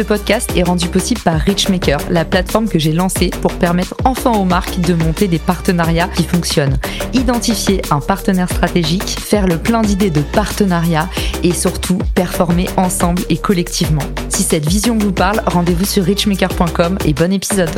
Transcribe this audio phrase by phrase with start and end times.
[0.00, 4.30] Ce podcast est rendu possible par Richmaker, la plateforme que j'ai lancée pour permettre enfin
[4.30, 6.78] aux marques de monter des partenariats qui fonctionnent.
[7.12, 11.10] Identifier un partenaire stratégique, faire le plein d'idées de partenariat
[11.42, 14.00] et surtout performer ensemble et collectivement.
[14.30, 17.68] Si cette vision vous parle, rendez-vous sur richmaker.com et bon épisode.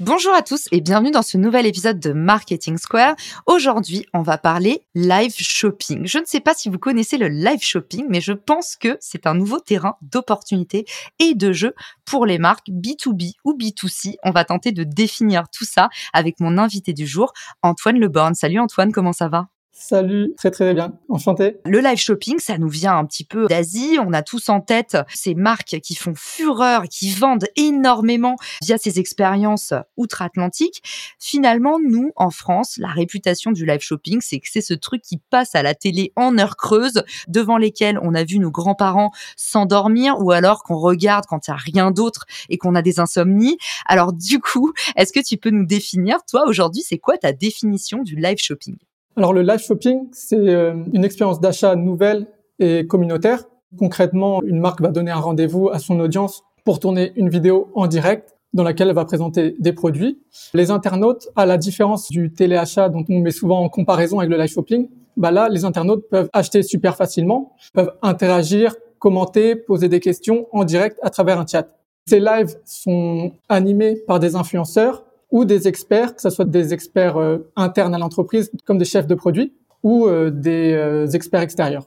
[0.00, 3.16] Bonjour à tous et bienvenue dans ce nouvel épisode de Marketing Square.
[3.46, 6.06] Aujourd'hui, on va parler live shopping.
[6.06, 9.26] Je ne sais pas si vous connaissez le live shopping, mais je pense que c'est
[9.26, 10.84] un nouveau terrain d'opportunités
[11.18, 14.14] et de jeu pour les marques B2B ou B2C.
[14.22, 18.36] On va tenter de définir tout ça avec mon invité du jour, Antoine Leborn.
[18.36, 19.48] Salut Antoine, comment ça va?
[19.80, 21.58] Salut, très très bien, enchanté.
[21.64, 23.96] Le live shopping, ça nous vient un petit peu d'Asie.
[24.04, 28.98] On a tous en tête ces marques qui font fureur, qui vendent énormément via ces
[28.98, 30.82] expériences outre-Atlantique.
[31.20, 35.18] Finalement, nous, en France, la réputation du live shopping, c'est que c'est ce truc qui
[35.30, 40.16] passe à la télé en heure creuse, devant lesquels on a vu nos grands-parents s'endormir
[40.18, 43.58] ou alors qu'on regarde quand il n'y a rien d'autre et qu'on a des insomnies.
[43.86, 48.02] Alors du coup, est-ce que tu peux nous définir, toi, aujourd'hui, c'est quoi ta définition
[48.02, 48.76] du live shopping?
[49.18, 52.28] Alors le live shopping, c'est euh, une expérience d'achat nouvelle
[52.60, 53.42] et communautaire.
[53.76, 57.88] Concrètement, une marque va donner un rendez-vous à son audience pour tourner une vidéo en
[57.88, 60.20] direct dans laquelle elle va présenter des produits.
[60.54, 64.36] Les internautes, à la différence du téléachat dont on met souvent en comparaison avec le
[64.36, 69.98] live shopping, bah là, les internautes peuvent acheter super facilement, peuvent interagir, commenter, poser des
[69.98, 71.66] questions en direct à travers un chat.
[72.06, 77.16] Ces lives sont animés par des influenceurs ou des experts, que ce soit des experts
[77.16, 81.86] euh, internes à l'entreprise comme des chefs de produits ou euh, des euh, experts extérieurs.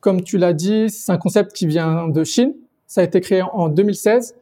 [0.00, 2.54] Comme tu l'as dit, c'est un concept qui vient de Chine.
[2.86, 4.34] Ça a été créé en 2016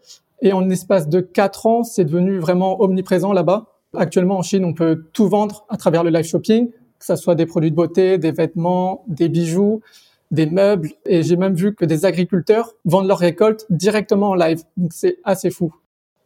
[0.43, 3.67] et en espace de quatre ans, c'est devenu vraiment omniprésent là-bas.
[3.95, 7.35] Actuellement, en Chine, on peut tout vendre à travers le live shopping, que ce soit
[7.35, 9.83] des produits de beauté, des vêtements, des bijoux,
[10.31, 10.91] des meubles.
[11.05, 14.63] Et j'ai même vu que des agriculteurs vendent leurs récoltes directement en live.
[14.77, 15.75] Donc c'est assez fou.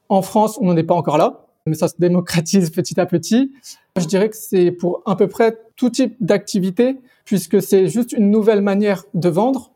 [0.08, 3.52] En France, on n'en est pas encore là mais ça se démocratise petit à petit.
[3.98, 8.30] Je dirais que c'est pour à peu près tout type d'activité, puisque c'est juste une
[8.30, 9.72] nouvelle manière de vendre.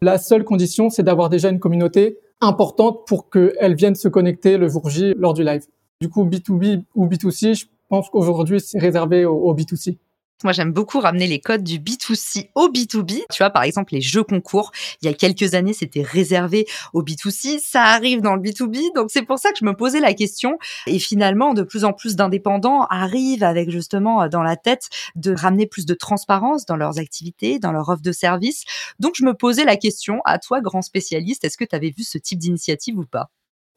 [0.00, 4.68] La seule condition, c'est d'avoir déjà une communauté importante pour qu'elle vienne se connecter le
[4.68, 5.66] jour J lors du live.
[6.00, 9.96] Du coup, B2B ou B2C, je pense qu'aujourd'hui, c'est réservé au, au B2C.
[10.44, 13.22] Moi, j'aime beaucoup ramener les codes du B2C au B2B.
[13.30, 14.72] Tu vois, par exemple, les jeux concours.
[15.00, 17.60] Il y a quelques années, c'était réservé au B2C.
[17.62, 18.94] Ça arrive dans le B2B.
[18.94, 20.58] Donc, c'est pour ça que je me posais la question.
[20.86, 25.32] Et finalement, de plus en plus d'indépendants arrivent avec justement euh, dans la tête de
[25.34, 28.64] ramener plus de transparence dans leurs activités, dans leur offre de service.
[28.98, 31.44] Donc, je me posais la question à toi, grand spécialiste.
[31.44, 33.30] Est-ce que tu avais vu ce type d'initiative ou pas?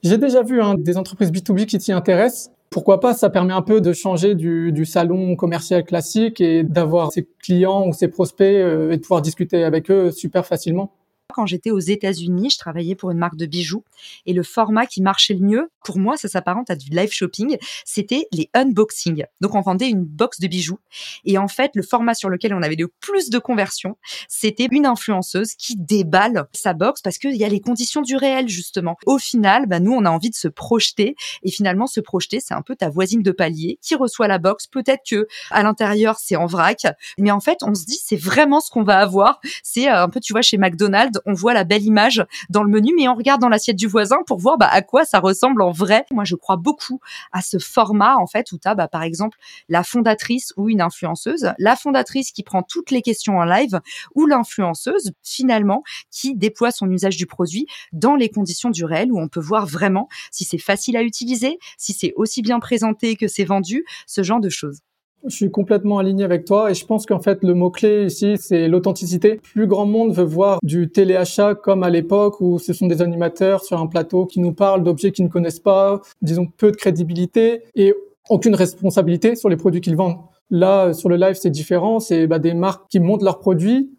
[0.04, 3.62] J'ai déjà vu hein, des entreprises B2B qui s'y intéressent pourquoi pas Ça permet un
[3.62, 8.42] peu de changer du, du salon commercial classique et d'avoir ses clients ou ses prospects
[8.46, 10.92] euh, et de pouvoir discuter avec eux super facilement.
[11.36, 13.84] Quand j'étais aux États-Unis, je travaillais pour une marque de bijoux
[14.26, 17.58] et le format qui marchait le mieux, pour moi, ça s'apparente à du live shopping,
[17.84, 19.26] c'était les unboxings.
[19.42, 20.80] Donc on vendait une box de bijoux
[21.26, 23.98] et en fait, le format sur lequel on avait le plus de conversion,
[24.30, 28.48] c'était une influenceuse qui déballe sa box parce qu'il y a les conditions du réel
[28.48, 28.96] justement.
[29.06, 32.54] Au final, bah, nous, on a envie de se projeter et finalement, se projeter, c'est
[32.54, 34.68] un peu ta voisine de palier qui reçoit la box.
[34.68, 36.86] Peut-être que à l'intérieur, c'est en vrac,
[37.18, 39.42] mais en fait, on se dit, c'est vraiment ce qu'on va avoir.
[39.64, 42.70] C'est euh, un peu, tu vois, chez McDonald's, on voit la belle image dans le
[42.70, 45.62] menu, mais on regarde dans l'assiette du voisin pour voir bah, à quoi ça ressemble
[45.62, 46.06] en vrai.
[46.12, 47.00] Moi, je crois beaucoup
[47.32, 49.38] à ce format, en fait, où tu as, bah, par exemple,
[49.70, 53.80] la fondatrice ou une influenceuse, la fondatrice qui prend toutes les questions en live,
[54.14, 59.20] ou l'influenceuse, finalement, qui déploie son usage du produit dans les conditions du réel, où
[59.20, 63.28] on peut voir vraiment si c'est facile à utiliser, si c'est aussi bien présenté que
[63.28, 64.82] c'est vendu, ce genre de choses.
[65.28, 68.68] Je suis complètement aligné avec toi et je pense qu'en fait le mot-clé ici c'est
[68.68, 69.40] l'authenticité.
[69.42, 73.64] Plus grand monde veut voir du téléachat comme à l'époque où ce sont des animateurs
[73.64, 77.64] sur un plateau qui nous parlent d'objets qu'ils ne connaissent pas, disons peu de crédibilité
[77.74, 77.96] et
[78.30, 80.18] aucune responsabilité sur les produits qu'ils vendent.
[80.52, 83.90] Là sur le live c'est différent, c'est bah, des marques qui montent leurs produits.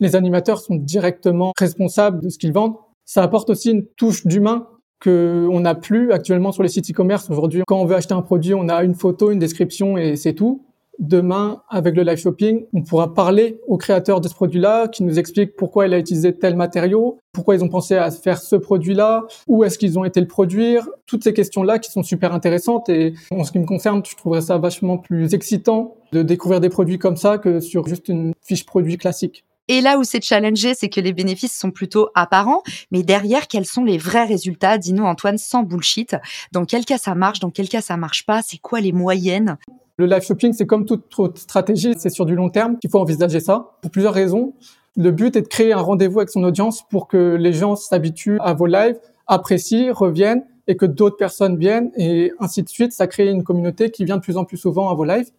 [0.00, 2.74] Les animateurs sont directement responsables de ce qu'ils vendent.
[3.04, 4.66] Ça apporte aussi une touche d'humain
[5.02, 7.28] qu'on n'a plus actuellement sur les sites e-commerce.
[7.30, 10.34] Aujourd'hui, quand on veut acheter un produit, on a une photo, une description et c'est
[10.34, 10.64] tout.
[11.00, 15.18] Demain, avec le live shopping, on pourra parler au créateur de ce produit-là, qui nous
[15.18, 19.26] explique pourquoi il a utilisé tel matériau, pourquoi ils ont pensé à faire ce produit-là,
[19.48, 20.88] où est-ce qu'ils ont été le produire.
[21.06, 24.42] Toutes ces questions-là qui sont super intéressantes et en ce qui me concerne, je trouverais
[24.42, 28.64] ça vachement plus excitant de découvrir des produits comme ça que sur juste une fiche
[28.64, 29.44] produit classique.
[29.68, 33.64] Et là où c'est challengé, c'est que les bénéfices sont plutôt apparents, mais derrière, quels
[33.64, 36.16] sont les vrais résultats Dis-nous Antoine, sans bullshit?
[36.52, 38.42] Dans quel cas ça marche, dans quel cas ça marche pas?
[38.42, 39.56] C'est quoi les moyennes?
[39.96, 42.98] Le live shopping, c'est comme toute autre stratégie, c'est sur du long terme qu'il faut
[42.98, 44.52] envisager ça, pour plusieurs raisons.
[44.96, 48.38] Le but est de créer un rendez-vous avec son audience pour que les gens s'habituent
[48.40, 52.92] à vos lives, apprécient, reviennent et que d'autres personnes viennent et ainsi de suite.
[52.92, 55.30] Ça crée une communauté qui vient de plus en plus souvent à vos lives.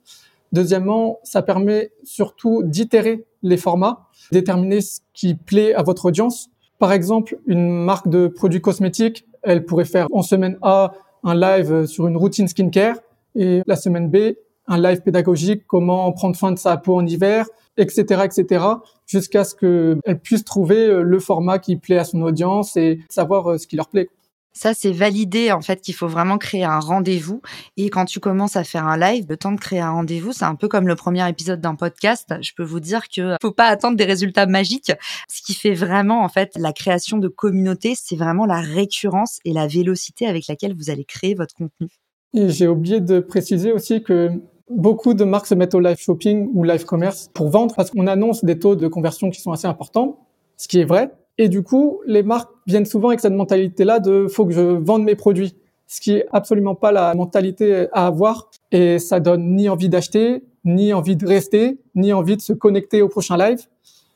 [0.51, 6.49] Deuxièmement, ça permet surtout d'itérer les formats, déterminer ce qui plaît à votre audience.
[6.79, 10.93] Par exemple, une marque de produits cosmétiques, elle pourrait faire en semaine A
[11.23, 12.97] un live sur une routine skincare
[13.35, 14.35] et la semaine B
[14.67, 17.45] un live pédagogique, comment prendre soin de sa peau en hiver,
[17.77, 18.65] etc., etc.,
[19.05, 23.67] jusqu'à ce qu'elle puisse trouver le format qui plaît à son audience et savoir ce
[23.67, 24.09] qui leur plaît.
[24.55, 27.41] Ça, c'est validé en fait qu'il faut vraiment créer un rendez-vous.
[27.77, 30.45] Et quand tu commences à faire un live, le temps de créer un rendez-vous, c'est
[30.45, 32.33] un peu comme le premier épisode d'un podcast.
[32.41, 34.91] Je peux vous dire que faut pas attendre des résultats magiques.
[35.29, 39.53] Ce qui fait vraiment en fait la création de communauté, c'est vraiment la récurrence et
[39.53, 41.89] la vélocité avec laquelle vous allez créer votre contenu.
[42.33, 44.31] Et j'ai oublié de préciser aussi que
[44.69, 48.07] Beaucoup de marques se mettent au live shopping ou live commerce pour vendre parce qu'on
[48.07, 50.27] annonce des taux de conversion qui sont assez importants,
[50.57, 51.11] ce qui est vrai.
[51.37, 55.03] Et du coup, les marques viennent souvent avec cette mentalité-là de faut que je vende
[55.03, 55.55] mes produits,
[55.87, 58.49] ce qui est absolument pas la mentalité à avoir.
[58.71, 63.01] Et ça donne ni envie d'acheter, ni envie de rester, ni envie de se connecter
[63.01, 63.59] au prochain live.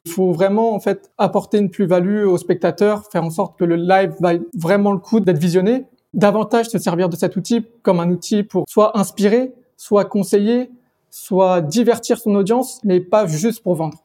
[0.06, 3.75] Il faut vraiment en fait apporter une plus-value aux spectateurs, faire en sorte que le
[3.75, 5.86] live vaille vraiment le coup d'être visionné.
[6.13, 10.71] Davantage se servir de cet outil comme un outil pour soit inspirer, soit conseiller,
[11.12, 13.98] soit divertir son audience, mais pas juste pour vendre.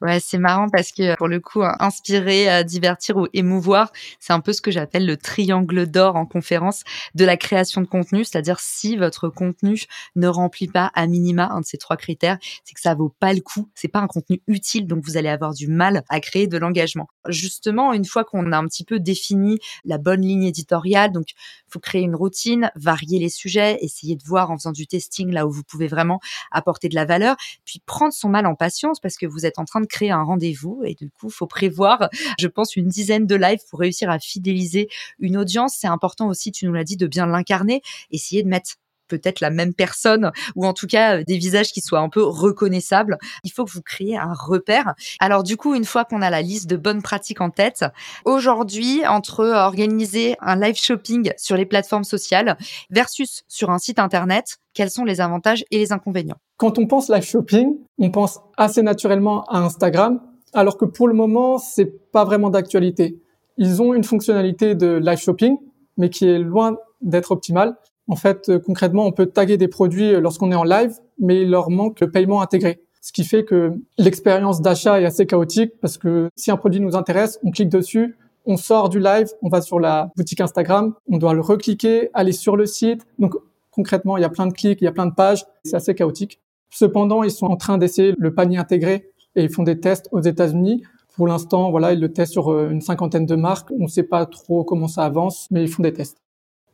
[0.00, 4.40] Ouais, c'est marrant parce que pour le coup, inspirer, euh, divertir ou émouvoir, c'est un
[4.40, 8.24] peu ce que j'appelle le triangle d'or en conférence de la création de contenu.
[8.24, 9.84] C'est-à-dire si votre contenu
[10.16, 13.34] ne remplit pas à minima un de ces trois critères, c'est que ça vaut pas
[13.34, 13.68] le coup.
[13.74, 17.08] C'est pas un contenu utile, donc vous allez avoir du mal à créer de l'engagement.
[17.28, 21.26] Justement, une fois qu'on a un petit peu défini la bonne ligne éditoriale, donc
[21.68, 25.46] faut créer une routine, varier les sujets, essayer de voir en faisant du testing là
[25.46, 26.20] où vous pouvez vraiment
[26.50, 27.36] apporter de la valeur,
[27.66, 30.22] puis prendre son mal en patience parce que vous êtes en train de créer un
[30.22, 32.08] rendez-vous et du coup, faut prévoir,
[32.38, 34.88] je pense, une dizaine de lives pour réussir à fidéliser
[35.18, 35.76] une audience.
[35.78, 38.76] C'est important aussi, tu nous l'as dit, de bien l'incarner, essayer de mettre
[39.10, 42.22] peut-être la même personne ou en tout cas euh, des visages qui soient un peu
[42.22, 43.18] reconnaissables.
[43.44, 44.94] Il faut que vous créiez un repère.
[45.18, 47.84] Alors du coup, une fois qu'on a la liste de bonnes pratiques en tête,
[48.24, 52.56] aujourd'hui, entre organiser un live shopping sur les plateformes sociales
[52.90, 56.38] versus sur un site internet, quels sont les avantages et les inconvénients?
[56.56, 60.20] Quand on pense live shopping, on pense assez naturellement à Instagram,
[60.52, 63.20] alors que pour le moment, c'est pas vraiment d'actualité.
[63.56, 65.56] Ils ont une fonctionnalité de live shopping,
[65.96, 67.76] mais qui est loin d'être optimale.
[68.10, 71.42] En fait, euh, concrètement, on peut taguer des produits euh, lorsqu'on est en live, mais
[71.42, 72.82] il leur manque le paiement intégré.
[73.00, 76.96] Ce qui fait que l'expérience d'achat est assez chaotique parce que si un produit nous
[76.96, 81.18] intéresse, on clique dessus, on sort du live, on va sur la boutique Instagram, on
[81.18, 83.06] doit le recliquer, aller sur le site.
[83.20, 83.36] Donc
[83.70, 85.94] concrètement, il y a plein de clics, il y a plein de pages, c'est assez
[85.94, 86.40] chaotique.
[86.68, 90.20] Cependant, ils sont en train d'essayer le panier intégré et ils font des tests aux
[90.20, 90.82] États-Unis.
[91.14, 93.70] Pour l'instant, voilà, ils le testent sur euh, une cinquantaine de marques.
[93.70, 96.18] On ne sait pas trop comment ça avance, mais ils font des tests.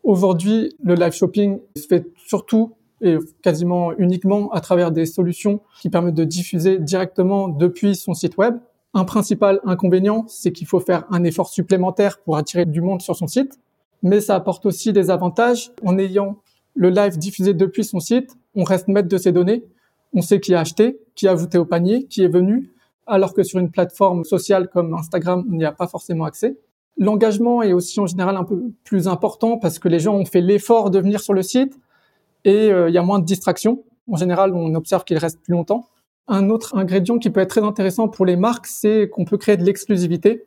[0.07, 5.91] Aujourd'hui, le live shopping se fait surtout et quasiment uniquement à travers des solutions qui
[5.91, 8.55] permettent de diffuser directement depuis son site web.
[8.95, 13.17] Un principal inconvénient, c'est qu'il faut faire un effort supplémentaire pour attirer du monde sur
[13.17, 13.59] son site,
[14.05, 15.73] mais ça apporte aussi des avantages.
[15.85, 16.37] En ayant
[16.77, 19.65] le live diffusé depuis son site, on reste maître de ses données,
[20.13, 22.71] on sait qui a acheté, qui a ajouté au panier, qui est venu,
[23.09, 26.57] alors que sur une plateforme sociale comme Instagram, on n'y a pas forcément accès.
[26.99, 30.41] L'engagement est aussi en général un peu plus important parce que les gens ont fait
[30.41, 31.79] l'effort de venir sur le site
[32.45, 33.83] et euh, il y a moins de distractions.
[34.11, 35.87] En général, on observe qu'ils restent plus longtemps.
[36.29, 39.57] Un autre ingrédient qui peut être très intéressant pour les marques, c'est qu'on peut créer
[39.57, 40.45] de l'exclusivité.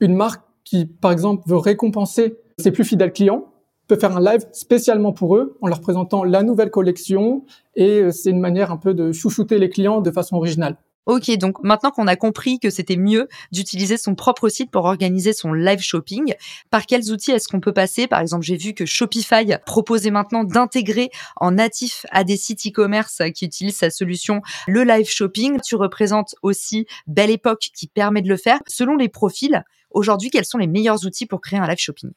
[0.00, 3.46] Une marque qui, par exemple, veut récompenser ses plus fidèles clients
[3.88, 8.10] peut faire un live spécialement pour eux en leur présentant la nouvelle collection et euh,
[8.10, 10.76] c'est une manière un peu de chouchouter les clients de façon originale.
[11.08, 15.32] Ok, donc maintenant qu'on a compris que c'était mieux d'utiliser son propre site pour organiser
[15.32, 16.34] son live shopping,
[16.68, 18.06] par quels outils est-ce qu'on peut passer?
[18.06, 23.22] Par exemple, j'ai vu que Shopify proposait maintenant d'intégrer en natif à des sites e-commerce
[23.34, 25.58] qui utilisent sa solution le live shopping.
[25.64, 28.60] Tu représentes aussi Belle Époque qui permet de le faire.
[28.66, 32.10] Selon les profils, aujourd'hui, quels sont les meilleurs outils pour créer un live shopping?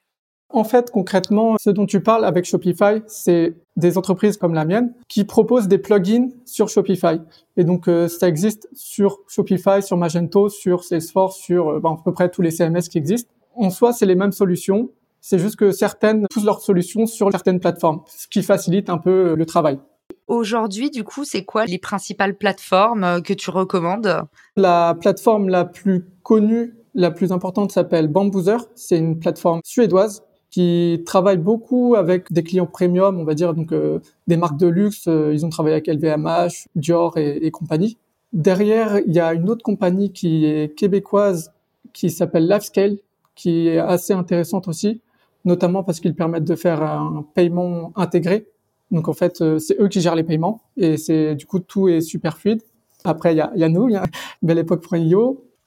[0.53, 4.93] En fait, concrètement, ce dont tu parles avec Shopify, c'est des entreprises comme la mienne
[5.07, 7.21] qui proposent des plugins sur Shopify.
[7.55, 12.03] Et donc, euh, ça existe sur Shopify, sur Magento, sur Salesforce, sur euh, ben, à
[12.03, 13.31] peu près tous les CMS qui existent.
[13.55, 14.89] En soi, c'est les mêmes solutions.
[15.21, 19.35] C'est juste que certaines poussent leurs solutions sur certaines plateformes, ce qui facilite un peu
[19.35, 19.79] le travail.
[20.27, 24.23] Aujourd'hui, du coup, c'est quoi les principales plateformes euh, que tu recommandes?
[24.57, 28.57] La plateforme la plus connue, la plus importante s'appelle Bamboozer.
[28.75, 33.71] C'est une plateforme suédoise qui travaille beaucoup avec des clients premium, on va dire, donc
[33.71, 35.07] euh, des marques de luxe.
[35.07, 37.97] Euh, ils ont travaillé avec LVMH, Dior et, et, compagnie.
[38.33, 41.51] Derrière, il y a une autre compagnie qui est québécoise
[41.93, 42.97] qui s'appelle Lifescale,
[43.33, 45.01] qui est assez intéressante aussi,
[45.45, 48.45] notamment parce qu'ils permettent de faire un paiement intégré
[48.91, 51.87] donc en fait, euh, c'est eux qui gèrent les paiements et c'est du coup tout
[51.87, 52.61] est super fluide.
[53.03, 54.03] Après, il y a, y a, nous, il y a
[54.41, 54.85] belle époque.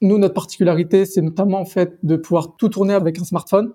[0.01, 3.73] Nous, notre particularité, c'est notamment en fait de pouvoir tout tourner avec un smartphone.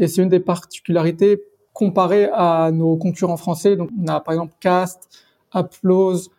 [0.00, 1.42] Et c'est une des particularités
[1.72, 3.76] comparées à nos concurrents français.
[3.76, 5.08] Donc on a par exemple Cast,
[5.52, 6.30] Applause,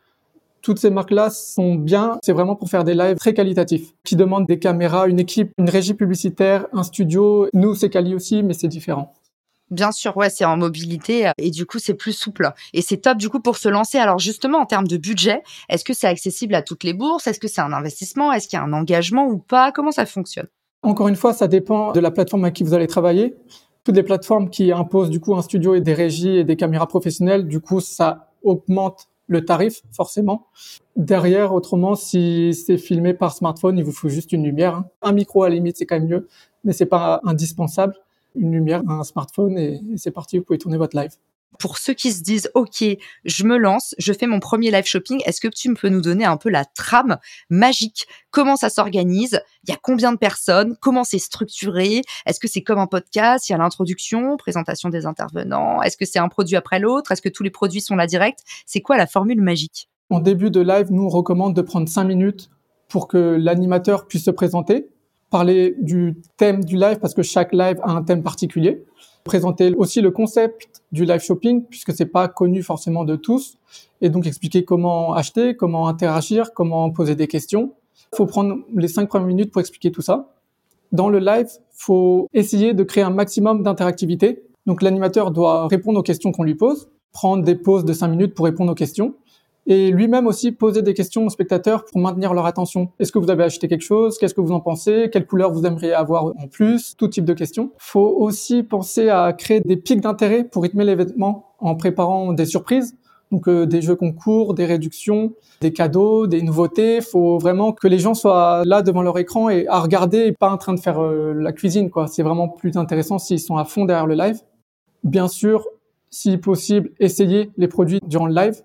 [0.62, 2.18] toutes ces marques-là sont bien.
[2.24, 5.70] C'est vraiment pour faire des lives très qualitatifs, qui demandent des caméras, une équipe, une
[5.70, 7.48] régie publicitaire, un studio.
[7.54, 9.14] Nous, c'est quali aussi, mais c'est différent.
[9.70, 12.98] Bien sûr, ouais, c'est en mobilité euh, et du coup c'est plus souple et c'est
[12.98, 14.00] top du coup pour se lancer.
[14.00, 17.26] Alors justement en termes de budget, est-ce que c'est accessible à toutes les bourses?
[17.26, 18.34] Est-ce que c'est un investissement?
[18.34, 19.72] Est-ce qu'il y a un engagement ou pas?
[19.72, 20.48] Comment ça fonctionne?
[20.84, 23.36] Encore une fois, ça dépend de la plateforme à qui vous allez travailler.
[23.84, 26.88] Toutes les plateformes qui imposent du coup un studio et des régies et des caméras
[26.88, 30.48] professionnelles, du coup ça augmente le tarif forcément.
[30.96, 34.76] Derrière, autrement, si c'est filmé par smartphone, il vous faut juste une lumière.
[34.76, 34.86] Hein.
[35.02, 36.28] Un micro à la limite, c'est quand même mieux,
[36.64, 37.96] mais c'est pas indispensable
[38.36, 41.12] une lumière, un smartphone et, c'est parti, vous pouvez tourner votre live.
[41.60, 42.84] Pour ceux qui se disent, OK,
[43.26, 46.26] je me lance, je fais mon premier live shopping, est-ce que tu peux nous donner
[46.26, 47.18] un peu la trame
[47.50, 48.08] magique?
[48.32, 49.42] Comment ça s'organise?
[49.64, 50.76] Il y a combien de personnes?
[50.82, 52.02] Comment c'est structuré?
[52.26, 53.50] Est-ce que c'est comme un podcast?
[53.50, 55.82] Il y a l'introduction, présentation des intervenants.
[55.82, 57.12] Est-ce que c'est un produit après l'autre?
[57.12, 58.40] Est-ce que tous les produits sont là direct?
[58.66, 59.90] C'est quoi la formule magique?
[60.10, 62.50] En début de live, nous, on recommande de prendre cinq minutes
[62.90, 64.88] pour que l'animateur puisse se présenter
[65.32, 68.84] parler du thème du live parce que chaque live a un thème particulier.
[69.24, 73.58] Présenter aussi le concept du live shopping puisque c'est pas connu forcément de tous
[74.02, 77.74] et donc expliquer comment acheter, comment interagir, comment poser des questions.
[78.14, 80.34] Il faut prendre les cinq premières minutes pour expliquer tout ça.
[80.92, 84.44] Dans le live, faut essayer de créer un maximum d'interactivité.
[84.66, 88.34] Donc l'animateur doit répondre aux questions qu'on lui pose, prendre des pauses de cinq minutes
[88.34, 89.14] pour répondre aux questions
[89.72, 92.90] et lui-même aussi poser des questions aux spectateurs pour maintenir leur attention.
[93.00, 94.18] Est-ce que vous avez acheté quelque chose?
[94.18, 95.10] Qu'est-ce que vous en pensez?
[95.14, 96.96] Quelle couleur vous aimeriez avoir en plus?
[96.98, 97.72] Tout type de questions.
[97.78, 102.98] Faut aussi penser à créer des pics d'intérêt pour rythmer l'événement en préparant des surprises.
[103.32, 107.00] Donc euh, des jeux concours, des réductions, des cadeaux, des nouveautés.
[107.00, 110.52] Faut vraiment que les gens soient là devant leur écran et à regarder et pas
[110.52, 112.08] en train de faire euh, la cuisine quoi.
[112.08, 114.42] C'est vraiment plus intéressant s'ils sont à fond derrière le live.
[115.06, 115.66] Bien sûr,
[116.10, 118.62] si possible, essayez les produits durant le live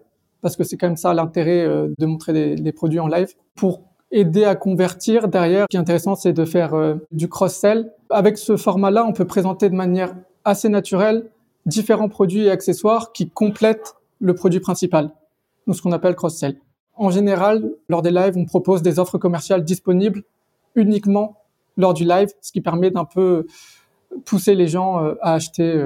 [0.47, 3.35] parce que c'est quand même ça l'intérêt euh, de montrer les, produits en live.
[3.57, 7.93] Pour aider à convertir derrière, ce qui est intéressant, c'est de faire euh, du cross-sell.
[8.11, 11.29] Avec ce format-là, on peut présenter de manière assez naturelle
[11.65, 15.11] différents produits et accessoires qui complètent le produit principal,
[15.67, 16.61] donc ce qu'on appelle cross-sell.
[16.95, 20.23] En général, lors des lives, on propose des offres commerciales disponibles
[20.77, 21.43] uniquement
[21.77, 23.49] lors du live, ce qui permet d'un peu
[24.25, 25.77] pousser les gens euh, à acheter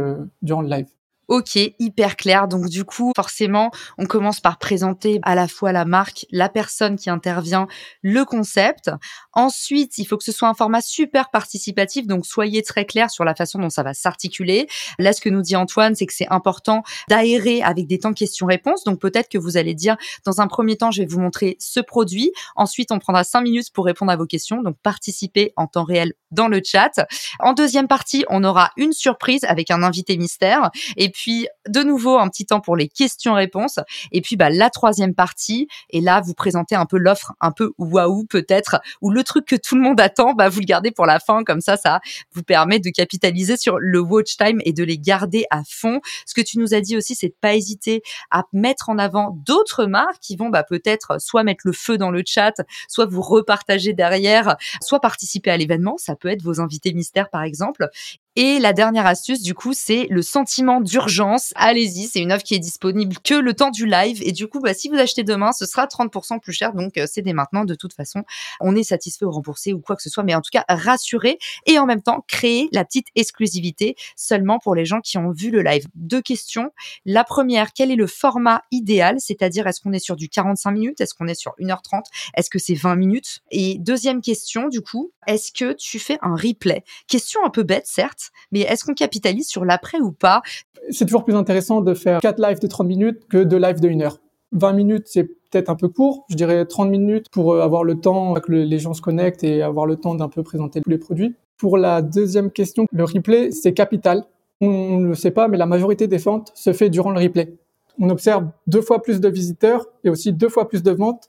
[0.42, 0.88] durant le live.
[1.30, 2.48] Ok, hyper clair.
[2.48, 6.96] Donc du coup, forcément, on commence par présenter à la fois la marque, la personne
[6.96, 7.68] qui intervient,
[8.02, 8.90] le concept.
[9.32, 13.24] Ensuite, il faut que ce soit un format super participatif, donc soyez très clair sur
[13.24, 14.66] la façon dont ça va s'articuler.
[14.98, 18.82] Là, ce que nous dit Antoine, c'est que c'est important d'aérer avec des temps questions-réponses.
[18.82, 21.78] Donc peut-être que vous allez dire, dans un premier temps, je vais vous montrer ce
[21.78, 22.32] produit.
[22.56, 24.62] Ensuite, on prendra cinq minutes pour répondre à vos questions.
[24.62, 27.06] Donc participez en temps réel dans le chat.
[27.38, 30.72] En deuxième partie, on aura une surprise avec un invité mystère.
[30.96, 33.78] Et puis puis de nouveau un petit temps pour les questions-réponses.
[34.10, 35.68] Et puis bah la troisième partie.
[35.90, 39.56] Et là, vous présentez un peu l'offre, un peu waouh peut-être, ou le truc que
[39.56, 40.32] tout le monde attend.
[40.32, 42.00] Bah vous le gardez pour la fin, comme ça, ça
[42.32, 46.00] vous permet de capitaliser sur le watch time et de les garder à fond.
[46.24, 49.36] Ce que tu nous as dit aussi, c'est de pas hésiter à mettre en avant
[49.44, 52.54] d'autres marques qui vont bah peut-être soit mettre le feu dans le chat,
[52.88, 55.96] soit vous repartager derrière, soit participer à l'événement.
[55.98, 57.90] Ça peut être vos invités mystères par exemple.
[58.36, 61.52] Et la dernière astuce, du coup, c'est le sentiment d'urgence.
[61.56, 64.22] Allez-y, c'est une offre qui est disponible que le temps du live.
[64.24, 66.72] Et du coup, bah, si vous achetez demain, ce sera 30% plus cher.
[66.72, 67.64] Donc, euh, c'est dès maintenant.
[67.64, 68.22] De toute façon,
[68.60, 70.22] on est satisfait ou remboursé ou quoi que ce soit.
[70.22, 74.76] Mais en tout cas, rassurez et en même temps, créer la petite exclusivité seulement pour
[74.76, 75.88] les gens qui ont vu le live.
[75.96, 76.70] Deux questions.
[77.04, 79.16] La première, quel est le format idéal?
[79.18, 81.00] C'est-à-dire, est-ce qu'on est sur du 45 minutes?
[81.00, 82.04] Est-ce qu'on est sur 1h30?
[82.36, 83.40] Est-ce que c'est 20 minutes?
[83.50, 86.84] Et deuxième question, du coup, est-ce que tu fais un replay?
[87.08, 88.19] Question un peu bête, certes
[88.52, 90.42] mais est-ce qu'on capitalise sur l'après ou pas?
[90.90, 93.88] C'est toujours plus intéressant de faire quatre lives de 30 minutes que deux lives de
[93.88, 94.18] 1 heure.
[94.52, 96.24] 20 minutes, c'est peut-être un peu court.
[96.28, 99.62] Je dirais 30 minutes pour euh, avoir le temps que les gens se connectent et
[99.62, 101.34] avoir le temps d'un peu présenter tous les produits.
[101.56, 104.24] Pour la deuxième question, le replay, c'est capital.
[104.60, 107.54] On ne le sait pas, mais la majorité des ventes se fait durant le replay.
[107.98, 111.28] On observe deux fois plus de visiteurs et aussi deux fois plus de ventes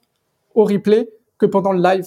[0.55, 2.05] au replay que pendant le live.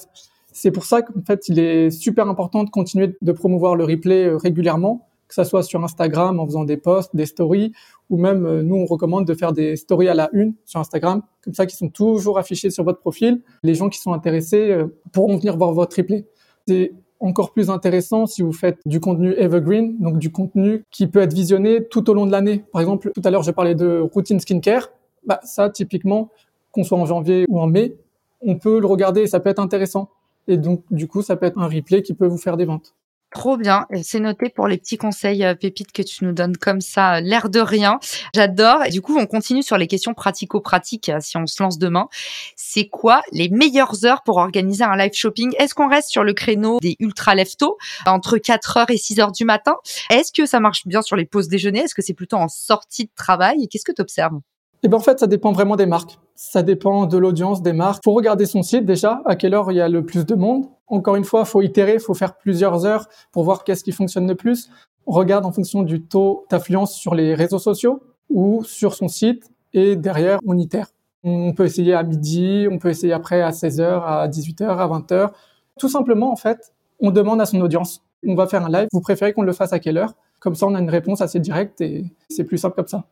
[0.57, 4.27] C'est pour ça qu'en fait, il est super important de continuer de promouvoir le replay
[4.27, 7.73] euh, régulièrement, que ça soit sur Instagram en faisant des posts, des stories,
[8.09, 11.23] ou même euh, nous, on recommande de faire des stories à la une sur Instagram,
[11.43, 13.43] comme ça, qui sont toujours affichés sur votre profil.
[13.65, 16.25] Les gens qui sont intéressés euh, pourront venir voir votre replay.
[16.69, 21.21] C'est encore plus intéressant si vous faites du contenu evergreen, donc du contenu qui peut
[21.21, 22.65] être visionné tout au long de l'année.
[22.73, 24.91] Par exemple, tout à l'heure, je parlais de routine skincare.
[25.27, 26.31] Bah, ça, typiquement,
[26.71, 27.97] qu'on soit en janvier ou en mai,
[28.41, 30.11] on peut le regarder et ça peut être intéressant.
[30.49, 32.95] Et donc, du coup, ça peut être un replay qui peut vous faire des ventes.
[33.35, 33.87] Trop bien.
[34.05, 37.21] C'est noté pour les petits conseils euh, pépites que tu nous donnes comme ça, euh,
[37.21, 37.99] l'air de rien.
[38.33, 38.85] J'adore.
[38.87, 42.07] Et du coup, on continue sur les questions pratico-pratiques euh, si on se lance demain.
[42.55, 45.53] C'est quoi les meilleures heures pour organiser un live shopping?
[45.59, 49.79] Est-ce qu'on reste sur le créneau des ultra leftos entre 4h et 6h du matin?
[50.11, 51.81] Est-ce que ça marche bien sur les pauses déjeuner?
[51.81, 53.67] Est-ce que c'est plutôt en sortie de travail?
[53.69, 54.39] Qu'est-ce que tu observes
[54.85, 56.19] eh ben en fait, ça dépend vraiment des marques.
[56.35, 58.05] Ça dépend de l'audience des marques.
[58.05, 60.67] Faut regarder son site déjà, à quelle heure il y a le plus de monde.
[60.89, 64.35] Encore une fois, faut itérer, faut faire plusieurs heures pour voir qu'est-ce qui fonctionne le
[64.35, 64.69] plus.
[65.07, 69.51] On regarde en fonction du taux d'affluence sur les réseaux sociaux ou sur son site
[69.73, 70.89] et derrière, on itère.
[71.23, 75.31] On peut essayer à midi, on peut essayer après à 16h, à 18h, à 20h.
[75.79, 78.03] Tout simplement, en fait, on demande à son audience.
[78.27, 78.89] On va faire un live.
[78.93, 80.13] Vous préférez qu'on le fasse à quelle heure?
[80.41, 83.05] Comme ça, on a une réponse assez directe et c'est plus simple comme ça.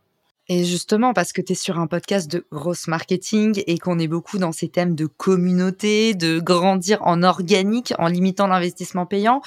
[0.55, 4.07] Et justement, parce que tu es sur un podcast de grosse marketing et qu'on est
[4.07, 9.41] beaucoup dans ces thèmes de communauté, de grandir en organique, en limitant l'investissement payant,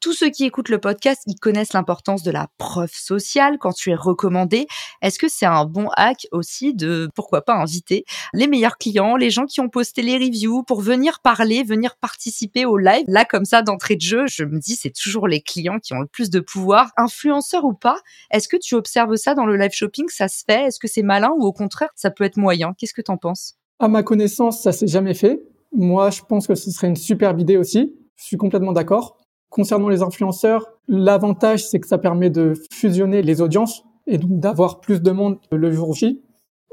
[0.00, 3.90] tous ceux qui écoutent le podcast, ils connaissent l'importance de la preuve sociale quand tu
[3.90, 4.66] es recommandé.
[5.02, 9.30] Est-ce que c'est un bon hack aussi de, pourquoi pas, inviter les meilleurs clients, les
[9.30, 13.04] gens qui ont posté les reviews pour venir parler, venir participer au live?
[13.08, 16.00] Là, comme ça, d'entrée de jeu, je me dis, c'est toujours les clients qui ont
[16.00, 16.90] le plus de pouvoir.
[16.96, 17.98] Influenceur ou pas,
[18.30, 20.06] est-ce que tu observes ça dans le live shopping?
[20.08, 20.64] Ça se fait?
[20.64, 22.72] Est-ce que c'est malin ou au contraire, ça peut être moyen?
[22.78, 23.54] Qu'est-ce que t'en penses?
[23.78, 25.42] À ma connaissance, ça s'est jamais fait.
[25.72, 27.94] Moi, je pense que ce serait une super idée aussi.
[28.16, 29.19] Je suis complètement d'accord.
[29.50, 34.80] Concernant les influenceurs, l'avantage, c'est que ça permet de fusionner les audiences et donc d'avoir
[34.80, 36.22] plus de monde le jour J.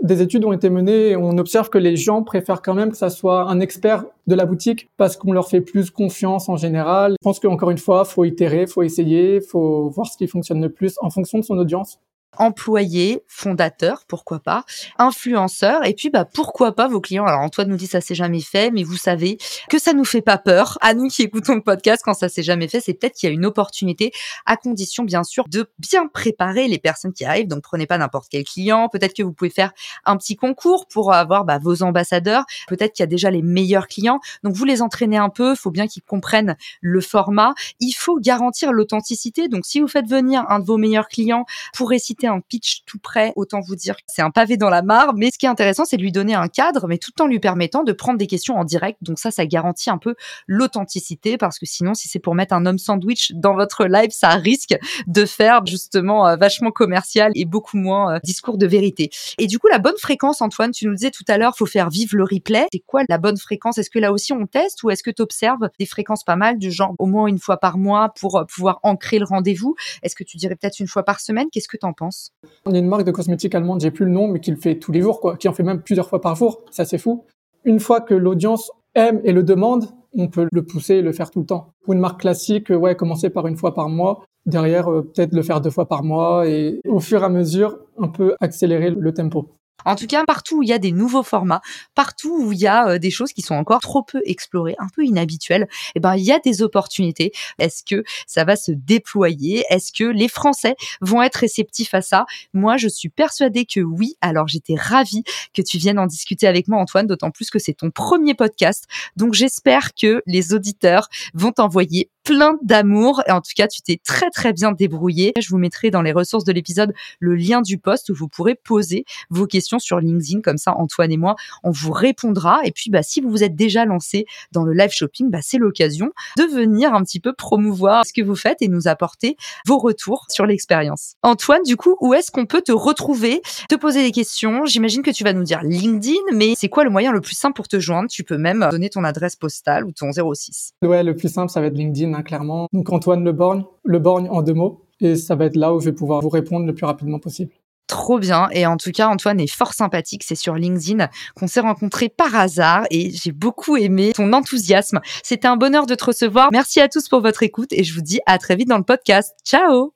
[0.03, 2.97] Des études ont été menées et on observe que les gens préfèrent quand même que
[2.97, 7.13] ça soit un expert de la boutique parce qu'on leur fait plus confiance en général.
[7.13, 10.69] Je pense qu'encore une fois, faut itérer, faut essayer, faut voir ce qui fonctionne le
[10.69, 11.99] plus en fonction de son audience
[12.39, 14.65] employé, fondateur, pourquoi pas,
[14.97, 17.25] influenceur, et puis bah pourquoi pas vos clients.
[17.25, 19.37] Alors Antoine nous dit ça s'est jamais fait, mais vous savez
[19.69, 20.77] que ça nous fait pas peur.
[20.81, 23.31] À nous qui écoutons le podcast, quand ça s'est jamais fait, c'est peut-être qu'il y
[23.31, 24.11] a une opportunité,
[24.45, 27.47] à condition bien sûr de bien préparer les personnes qui arrivent.
[27.47, 28.89] Donc prenez pas n'importe quel client.
[28.89, 29.71] Peut-être que vous pouvez faire
[30.05, 32.45] un petit concours pour avoir bah, vos ambassadeurs.
[32.67, 34.19] Peut-être qu'il y a déjà les meilleurs clients.
[34.43, 35.55] Donc vous les entraînez un peu.
[35.55, 37.53] Faut bien qu'ils comprennent le format.
[37.79, 39.47] Il faut garantir l'authenticité.
[39.47, 42.99] Donc si vous faites venir un de vos meilleurs clients pour réciter un pitch tout
[42.99, 45.13] prêt, autant vous dire que c'est un pavé dans la mare.
[45.15, 47.39] Mais ce qui est intéressant, c'est de lui donner un cadre, mais tout en lui
[47.39, 48.99] permettant de prendre des questions en direct.
[49.01, 50.15] Donc ça, ça garantit un peu
[50.47, 54.29] l'authenticité parce que sinon, si c'est pour mettre un homme sandwich dans votre live, ça
[54.29, 54.75] risque
[55.07, 59.09] de faire justement euh, vachement commercial et beaucoup moins euh, discours de vérité.
[59.37, 61.89] Et du coup, la bonne fréquence, Antoine, tu nous disais tout à l'heure, faut faire
[61.89, 62.67] vivre le replay.
[62.71, 63.77] C'est quoi la bonne fréquence?
[63.77, 66.57] Est-ce que là aussi on teste ou est-ce que tu observes des fréquences pas mal
[66.57, 69.75] du genre au moins une fois par mois pour euh, pouvoir ancrer le rendez-vous?
[70.03, 71.47] Est-ce que tu dirais peut-être une fois par semaine?
[71.51, 72.16] Qu'est-ce que tu en penses?
[72.65, 74.75] On a une marque de cosmétiques allemande, j'ai plus le nom, mais qui le fait
[74.75, 76.63] tous les jours, qui en fait même plusieurs fois par jour.
[76.71, 77.25] Ça, c'est fou.
[77.63, 81.31] Une fois que l'audience aime et le demande, on peut le pousser et le faire
[81.31, 81.73] tout le temps.
[81.83, 84.25] Pour une marque classique, ouais, commencer par une fois par mois.
[84.45, 87.77] Derrière, euh, peut-être le faire deux fois par mois et au fur et à mesure,
[87.97, 89.49] un peu accélérer le tempo.
[89.87, 91.61] En tout cas, partout où il y a des nouveaux formats,
[91.95, 94.89] partout où il y a euh, des choses qui sont encore trop peu explorées, un
[94.93, 97.31] peu inhabituelles, eh ben il y a des opportunités.
[97.57, 99.63] Est-ce que ça va se déployer?
[99.69, 102.25] Est-ce que les Français vont être réceptifs à ça?
[102.53, 104.15] Moi, je suis persuadée que oui.
[104.19, 105.23] Alors, j'étais ravie
[105.53, 108.87] que tu viennes en discuter avec moi, Antoine, d'autant plus que c'est ton premier podcast.
[109.15, 113.23] Donc, j'espère que les auditeurs vont t'envoyer plein d'amour.
[113.25, 115.31] Et en tout cas, tu t'es très très bien débrouillé.
[115.39, 118.55] Je vous mettrai dans les ressources de l'épisode le lien du post où vous pourrez
[118.55, 120.41] poser vos questions sur LinkedIn.
[120.41, 122.59] Comme ça, Antoine et moi, on vous répondra.
[122.65, 125.57] Et puis, bah, si vous vous êtes déjà lancé dans le live shopping, bah, c'est
[125.57, 129.77] l'occasion de venir un petit peu promouvoir ce que vous faites et nous apporter vos
[129.77, 131.15] retours sur l'expérience.
[131.23, 134.65] Antoine, du coup, où est-ce qu'on peut te retrouver, te poser des questions?
[134.65, 137.55] J'imagine que tu vas nous dire LinkedIn, mais c'est quoi le moyen le plus simple
[137.55, 138.09] pour te joindre?
[138.09, 140.73] Tu peux même donner ton adresse postale ou ton 06.
[140.81, 142.67] Ouais, le plus simple, ça va être LinkedIn, hein, clairement.
[142.73, 144.85] Donc Antoine Le Borgne, Le Borgne en deux mots.
[144.99, 147.51] et ça va être là où je vais pouvoir vous répondre le plus rapidement possible.
[147.87, 148.49] Trop bien.
[148.51, 150.23] Et en tout cas, Antoine est fort sympathique.
[150.25, 154.99] C'est sur LinkedIn qu'on s'est rencontrés par hasard et j'ai beaucoup aimé ton enthousiasme.
[155.23, 156.49] C'était un bonheur de te recevoir.
[156.51, 158.83] Merci à tous pour votre écoute et je vous dis à très vite dans le
[158.83, 159.33] podcast.
[159.45, 159.93] Ciao!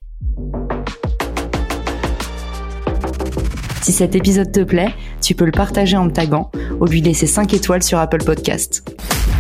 [3.81, 7.27] Si cet épisode te plaît, tu peux le partager en me taguant ou lui laisser
[7.27, 8.87] 5 étoiles sur Apple Podcast.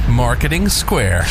[0.09, 1.23] Marketing Square.